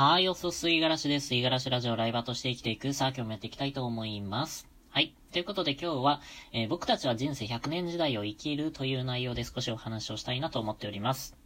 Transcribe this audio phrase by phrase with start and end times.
[0.00, 1.34] はい、おすすいがらしです。
[1.34, 2.92] いがらしラジオライバーとして生きていく。
[2.92, 4.68] さあ、今日もやっていきたいと思います。
[4.90, 5.12] はい。
[5.32, 6.20] ということで今日は、
[6.52, 11.36] えー、僕たちは人生100年時代を生きるという内容で少しお話をしたいなと思っております。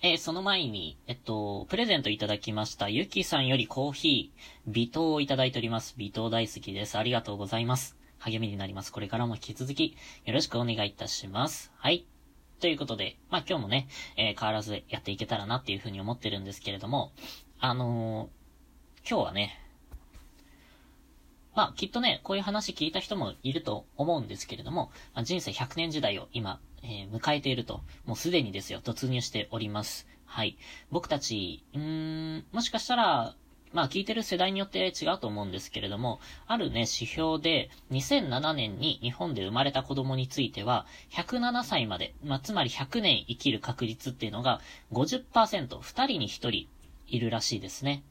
[0.00, 5.94] えー、その前に、えっと、プレゼントいただきました、ゆきさんよりコーヒー、微糖をいただいております。
[5.98, 6.96] 微糖大好きです。
[6.96, 7.98] ありがとうございます。
[8.18, 8.92] 励みになります。
[8.92, 9.94] これからも引き続き、
[10.24, 11.70] よろしくお願いいたします。
[11.76, 12.06] はい。
[12.60, 17.12] ということで、まあ、今日もね、えー、変わらずやっていけたらなっていうふうに思ってるんですけれども、
[17.60, 19.58] あのー、今日はね、
[21.56, 30.06] まあ、きっとね、こういう話聞いた人もいると思うんですけれども、まあ、人生100年時代を今、えー、迎えていると、もうすでにですよ、突入しております。
[30.24, 30.56] はい。
[30.92, 33.34] 僕たち、うーん、もしかしたら、
[33.72, 44.60] まあ聞いてる世代によって違うと思うんですけれども、あるね、指標で、2007年に日本で生まれた子供については、107歳まで、まあつまり100年生きる確率っていうのが
[44.92, 45.24] 50%、
[45.66, 46.68] 2人に1人
[47.08, 48.02] いるらしいですね。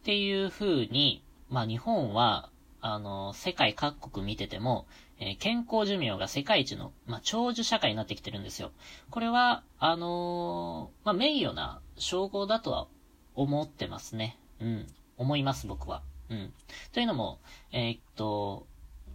[0.00, 4.86] っていう風に、まあ日本は、あの、世界各国見てても、
[5.20, 8.72] えー、健康寿命が世界一の、まあ、長寿社会になってきてるんですよ。
[9.08, 12.88] これは、あのー、まあ、名誉な称号だとは
[13.36, 14.36] 思ってますね。
[14.60, 14.86] うん。
[15.16, 16.02] 思います、僕は。
[16.28, 16.52] うん。
[16.92, 17.38] というのも、
[17.70, 18.66] えー、っと、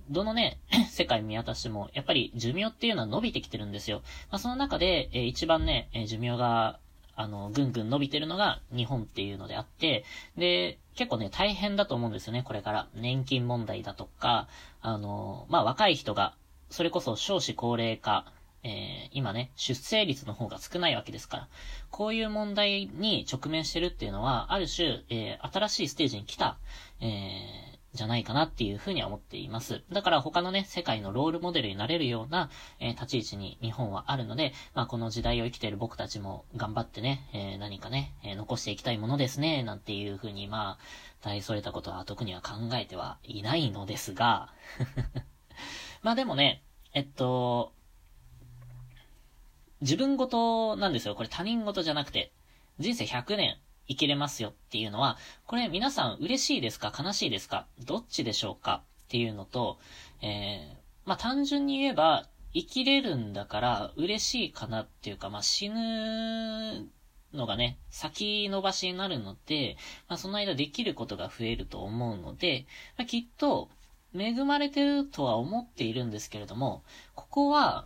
[0.10, 4.02] どのね、 世界見渡しても、やっぱり寿命っていうのは伸びてきてるんですよ。
[4.32, 6.80] まあ、その中で、えー、一番ね、えー、寿命が
[7.18, 10.06] あの、ぐんぐん伸びてるのが日本っていうのであって、
[10.38, 12.88] で、結構ね、大変だと思うんですよね、これから。
[12.94, 14.48] 年金問題だとか、
[14.82, 16.36] あの、まあ、若い人が、
[16.70, 18.32] それこそ少子高齢化、
[18.64, 21.48] えー、今ね、出生率の方が少ないわけですから、
[21.90, 26.60] こういう問題に直面してるっていうのは、ある種、えー、新しいステージに来た、
[27.02, 29.82] えー、じゃないかなっていうふうには思っています。
[29.92, 40.78] だから他のね、世界のロールモデルになれるような、えー、立ち位置に日本はあるので、まあこの時代を生きている僕たちも頑張ってね、えー、何かね、えー、残していきたいものですね、なんていうふうに、まあ、
[41.22, 44.54] 大それたことは特には考えてはいないのですが、
[46.04, 46.64] まあでもね、
[46.94, 47.74] えっと、
[49.82, 51.16] 自分ごとなんですよ。
[51.16, 52.32] これ他人ごとじゃなくて、
[52.80, 56.94] 人生100年生きれますよっていうのは、これ皆さん嬉しいですか？
[56.98, 57.66] 悲しいですか？
[57.86, 58.84] どっちでしょうか？
[59.06, 59.80] っていうのと、
[60.22, 66.88] えー、まあ、単純に言えば、生きれるんだから嬉しいかなっていうか、まあ、死ぬ
[67.34, 69.78] のがね、先延ばしになるので、
[70.08, 72.66] まあ、その間できることが増えると思うので、
[72.98, 73.70] まあ、きっと、
[74.16, 76.84] 恵まれてるとは思っているんですけれども、
[77.14, 77.86] ここは、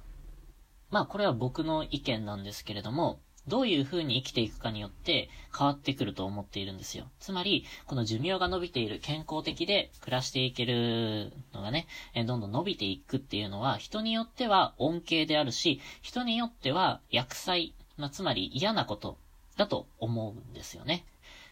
[0.89, 7.09] まあこれは僕の意見なんですけれども、どういう風に生きていくかによって変わってくると思っているんですよ。
[7.19, 19.17] つまり、この寿命が伸びている、健康的で暮らしていけるのがね、えどんどん伸びていくっていうのは、人によっては恩恵であるし、人によっては薬剤、まあ、つまり嫌なこと
[19.57, 21.03] だと思うんですよね。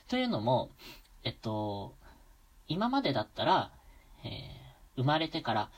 [0.07, 0.69] というのも、
[1.23, 1.95] えっと、
[2.67, 3.71] 今までだったら、
[4.23, 4.31] えー、
[4.97, 5.69] 生まれてから、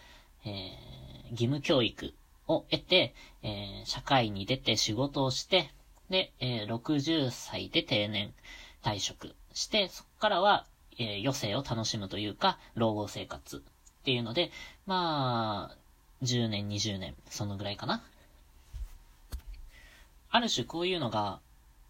[0.46, 2.14] えー、義務教育
[2.48, 3.14] を得て、
[3.44, 5.72] えー、社会に出て仕事をして、
[6.12, 8.34] で、えー、60歳で定年
[8.84, 10.66] 退職して、そこからは、
[11.00, 14.52] えー、余生を楽しむというか、老後生活っていうので、
[14.86, 15.78] まあ、
[16.24, 18.04] 10年、20年、そのぐらいかな。
[20.30, 21.40] ある種こういうのが、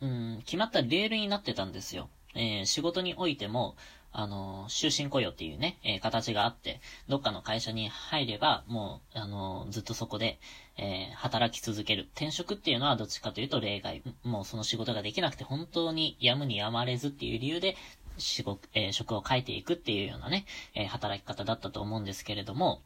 [0.01, 2.09] うん、決まったレールになってたんですよ。
[2.33, 3.75] えー、仕事においても、
[4.13, 10.39] あの、終身雇用っていうね、えー、形があって、どっかの会社に入れば、もう、あの、ずっとそこで、
[10.77, 12.07] えー、働き続ける。
[12.15, 14.03] 転職っていうのはどっちかというと例外。
[14.23, 17.77] もうその仕事ができなくて本当にやむにやまれずっていう理由で、
[18.17, 20.45] 仕事、えー、職を変えていくっていうようなね、
[20.75, 22.81] え働き方だったと思うんですけれども、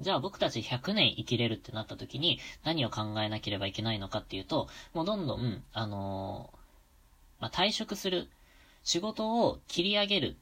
[0.00, 6.50] じゃあ僕たち100年生きれるってなった時に何を考えなければいけないのかっていうと、もうどんどん、あの
[7.38, 8.28] まあ、退職する、
[8.82, 10.36] 仕事を切り上げる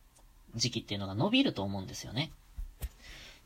[0.59, 2.31] 時期っていうのが伸びると思うんですよね。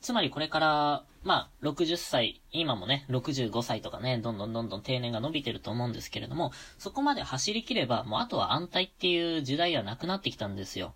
[0.01, 10.95] つまりこれから、まあ、60歳、今もね、65歳とかね、どんどんどんどん定年が伸びてると思うんですけれども、そこまで走り切れば、もうあとは安泰っていう時代はなくなってきたんですよ。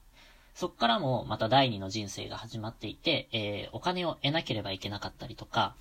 [0.57, 5.77] そっからもまた第二の人生が始まっていて、えー、お金を得なければいけなかったりとか、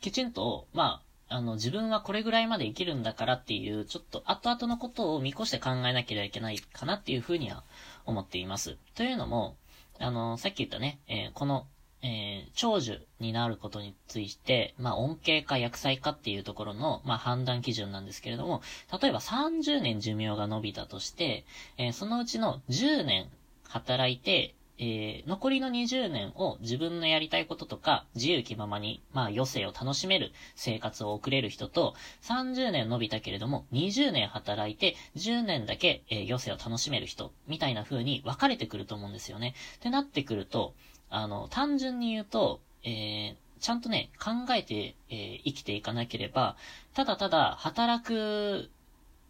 [0.00, 7.64] きちんと、まあ、あの、自分はこれぐらいまで生きるんだからっていう、ちょっと後々のことを見越して考えなければいけないかなっていうふうには
[8.04, 8.76] 思っています。
[8.94, 9.56] というのも、
[9.98, 11.66] あの、さっき言ったね、えー、この、
[12.02, 18.60] えー、長寿になることについて、まあ、恩恵か薬剤かっていうところの、まあ、判断基準なんですけれども、
[19.00, 21.46] 例えば30年寿命が伸びたとして、
[21.78, 23.30] えー、そのうちの10年
[23.66, 39.54] 働いて、えー、残りの20年を自分のやりたいこととか、自由気ままに、まあ余生を楽しめる生活を送れる人と、30年伸びたけれども、20年働いて、10年だけ、えー、余生を楽しめる人、みたいな風に分かれてくると思うんですよね。
[39.76, 40.74] ってなってくると、
[41.08, 46.56] あの、単純に言うと、えー、ちゃんとね、考えて、え、生きていかなければ、
[46.92, 48.70] ただただ働く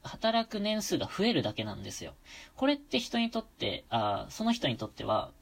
[0.05, 2.15] 働く年数が増えるだけなんですよ。
[2.56, 5.33] これって人にとって、あその人にとっては、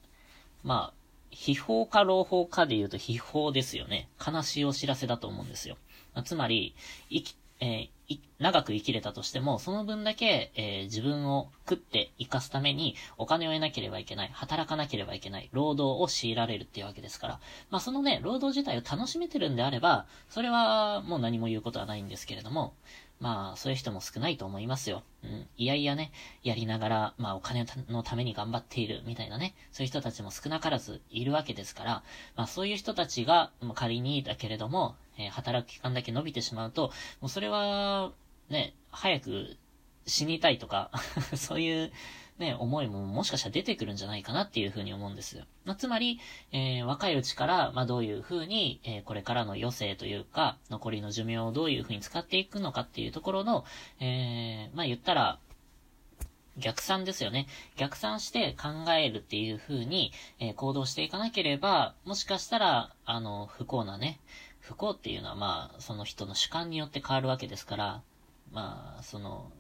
[0.62, 4.08] まあ、秘宝か朗報かで言うと秘宝ですよね。
[4.24, 5.76] 悲しいお知らせだと思うんですよ。
[6.24, 6.74] つまり、
[7.10, 22.74] 生き、えー、長く生きれたとしても、その分だけ、えー、自分を食って生かすためにお金を得なければいけない、働かなければいけない、労働を強いられるっていうわけですから、まあそのね、労働自体を楽しめてるんであれば、それはもう何も言うことはないんですけれども、
[23.22, 25.04] まあ、そういう人も少ないと思いますよ。
[25.22, 25.46] うん。
[25.56, 26.10] いやいやね、
[26.42, 32.02] やりながら、まあ、お金のために頑張っている、みたいなね、そういう人たちも少なからずいるわけですから、
[32.34, 36.90] まあ、そういう人たちが、まあ仮にだけれども、えー、働く期間だけ伸びてしまうと、
[37.20, 38.10] もうそれは、
[38.50, 39.56] ね、早く
[40.04, 40.90] 死にたいとか
[41.36, 41.92] そういう、
[42.42, 45.44] ね、思いももしかしたら出てくるんじゃないかなっていうふうに思うんですよ。
[45.64, 46.20] まあ、つまり、
[46.52, 53.64] えー、若いうちから、まあ、どういうふうに、えー、これからの余生というか、残りの寿命をどういうふうに使っていくのかっていうところの、
[54.00, 55.38] えー、まあ、言ったら、
[56.58, 57.46] 逆算ですよね。
[57.76, 64.20] 逆算して考えるっていう風に、えー、行動していかなければ、もしかしたら、あの、不幸なね、
[64.60, 68.02] 不幸っていうのはまあ、その人の主観によって変わるわけですから、
[68.52, 69.50] まあ、その、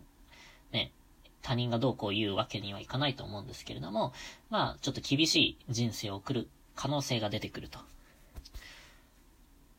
[0.70, 0.92] ね、
[1.42, 4.12] 他人がどうこう言うわけにはいかないと思うんですけれども、
[4.48, 7.78] まあ、ちょっと厳しい人生を送る可能性が出てくると。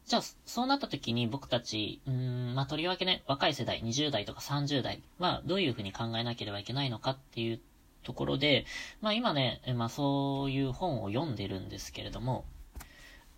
[0.05, 7.61] じゃあ、そうなった時に僕たち、うん、まあ、とりわけね、若い世代、20代とか30代は、どういうふうに考えなければいけないのかっていう
[8.03, 8.65] ところで、
[9.01, 12.43] まあ、今ね、まあ、そういう本を読んでるんですけれども、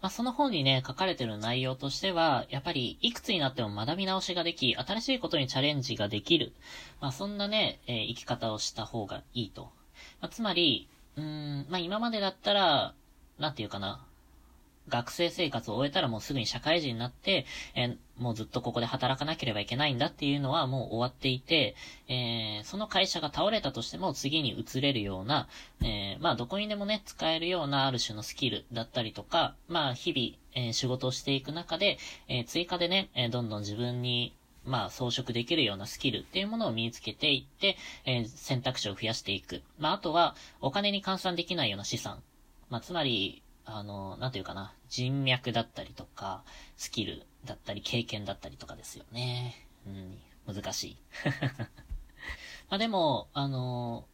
[0.06, 6.54] まあ、その本にね、書かれてる内容としては、やっぱり、いくつになっても学び直しができ、新しいことにチャレンジができる。
[7.02, 9.72] まあ、そんなね、えー、生き方をした方がいいと。
[10.22, 12.94] まあ、つまり、うーん、まあ、今までだったら、
[13.40, 14.06] なんていうかな、
[14.88, 17.46] 学生生活を終えたらもうすぐに社会人になって、
[17.76, 21.76] えー、もうずっとここで働かなければいけないんだっていうのはもう終わっていて、
[22.08, 25.48] えー、その会社が倒れたとしても次に移れるような、
[25.82, 31.98] えー、まあどこにでもね、使えるようなある種のスキルだったりとか、まあ日々、え仕事をしていく中で、
[32.30, 34.34] え追加でね、えどんどん自分に
[34.66, 39.62] まあ、装飾できるようなスキルっていうものを身につけていって、えー、選択肢を増やしていく。
[39.78, 42.24] まあ、あとは、お金に換算できないような資産。
[42.70, 46.44] まあ、つまり、あの、なんていうかな、人脈だったりとか、
[46.78, 49.68] スキルだったり、経験だったりとかですよね。
[49.88, 50.98] うん、難しい。
[52.70, 54.06] まあでも、あの、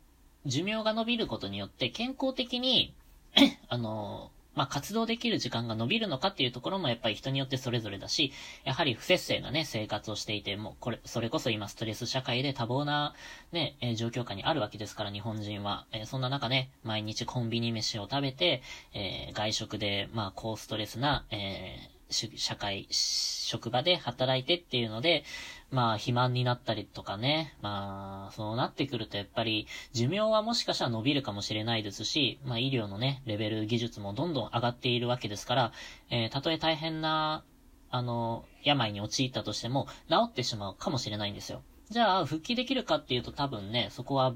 [0.46, 2.94] 寿命が伸びることによって健康的に
[3.70, 8.34] あの、まあ、活動できる時間が伸びるのかっていうところもやっぱり人によってそれぞれだし、
[8.64, 13.14] やはり不節制なね、生活をしていて、もうこれ、それこそ今ストレス社会で多忙な
[13.52, 15.86] ね、えー、状況下にあるわけですから、日本人は。
[15.92, 18.62] えー、そんな中ね、毎日コンビニ飯を食べて、
[18.94, 25.24] えー、外食で、まあ、高ストレスな、え社会、職場で働いてっていうので、
[25.72, 27.56] まあ、肥満になったりとかね。
[27.62, 35.72] まあ、そうなってくるとやっぱり、寿命はもしかしたら伸びるかもしれないですし、まあ、医療のね、レベル、技術もどんどん上がっているわけですから、
[36.10, 37.44] えー、たとえ大変な、
[37.90, 41.62] あの、病に陥ったとしても、治ってしまうかもしれないんですよ。
[41.90, 44.34] じゃあ、復帰できるかっていうと多分ね、そこは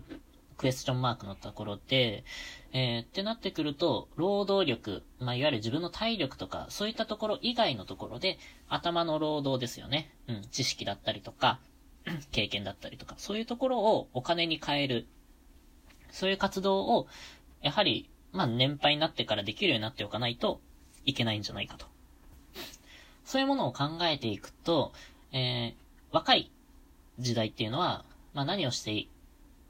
[0.58, 2.24] クエスチョンマークのところで、
[2.72, 10.12] えー、ってなってくると、労働力、まあ、いわゆる自分の体力とか、そういったところ以外のところで、頭の労働ですよね。
[10.28, 11.60] うん、知識だったりとか、
[12.32, 15.08] 経験だったりとか、そういうところをお金に変える。
[16.12, 17.08] そういう活動を、
[17.62, 20.60] やはり、まあ、年配になってからできるようになっておかないと
[21.06, 21.86] いけないんじゃないかと。
[23.24, 24.94] そういうものを考えていくと、
[25.32, 26.52] えー、若い
[27.20, 29.08] 時代っていうのは、まあ、何をして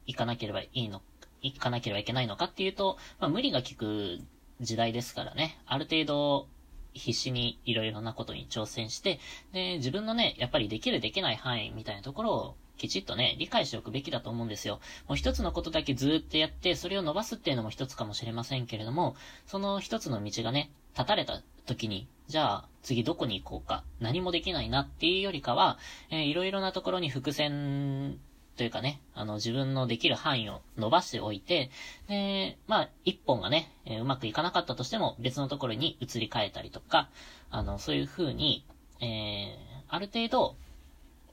[0.08, 1.02] 行かなければいいの、
[1.42, 4.20] 行かなければいけないのかっていうと、まあ無理が効く
[4.62, 6.48] 時代ですからね、ある程度
[6.94, 9.20] 必死にいろいろなことに挑戦して、
[9.54, 14.80] で、自分のね、やっぱりできるできない範囲みたいなところをきちっとね、理解しておくべきだと思うんですよ。
[15.08, 25.78] もう一つのことだけずーっとやって、それを伸ばすっていうのも一つかもしれませんけれども、その一つの道がね、立たれた時に、じゃあ次どこに行こうか、何もできないなっていうよりかは、
[26.10, 28.20] えー、いろいろなところに伏線
[28.56, 31.70] というかね、あの、自分のできる範囲を伸ばしておいて、
[32.08, 37.10] で、まあ、一本がね、うまくいかなかったとしても、別のところに移り変えたりとか、
[37.52, 38.66] あの、そういう風に、
[39.02, 39.58] えー、
[39.90, 40.56] ある程度、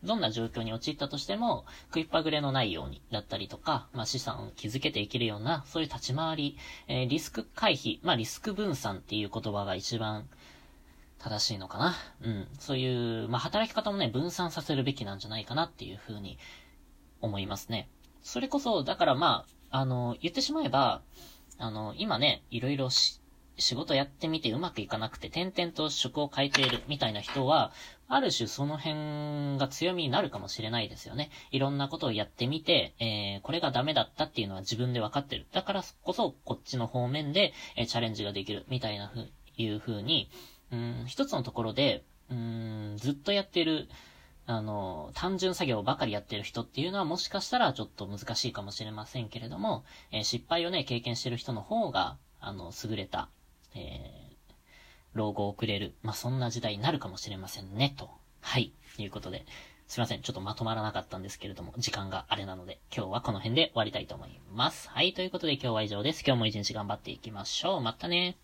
[0.03, 10.29] どんな状況に陥ったとしても、食いっぱぐれのないようにだったりとか、まあ、資産を築けていけるような、そういう立ち回り、えー、リスク回避、まあ、リスク分散っていう言葉が一番
[11.21, 11.95] 正しいのかな。
[12.23, 12.49] うん。
[12.59, 16.37] そういう、まあ、働き方もね、分散させるべきなんじゃないかなっていうふうに
[17.23, 17.89] 思いますね。
[18.23, 21.03] それこそ、だからまあ、あの、言ってしまえば、
[21.59, 23.21] あの、今ね、いろいろし、
[23.59, 27.73] 仕事やってみてうまくいかなくて、点々と職を変えているみたいな人は、
[28.09, 31.31] ある種その辺が強みになるかもしれないですよね。
[31.51, 35.47] いろんなことをやってみて、えー、これがダメだったっていうのは自分で分かってる。
[35.53, 40.31] だからこそ、こっちの方面で、えー、チャレンジができる、みたいなふう、いう風に、
[40.73, 43.89] うん、一つのところで、うん、ずっとやってる、
[44.47, 53.29] あの、単純作業ばかりやってる人っていうのはもしかしたらちょっと難しいかもしれませんけれども、えー、失敗をね、経験してる人の方が、あの、優れた、
[53.75, 54.55] えー、
[55.15, 58.11] 老後をくれる、まあ、そんな時代になるかもしれませんね、と。
[58.41, 58.73] はい。
[58.97, 59.47] ということで、
[59.87, 60.23] すいません。
[60.23, 64.89] ちょっとまとまらなかったんですけれども、時間があれなので、今日はこの辺で終わりたいと思います。
[64.91, 65.13] はい。
[65.13, 66.25] ということで今日は以上です。
[66.27, 67.81] 今日も一日頑張っていきましょう。
[67.81, 68.42] またね。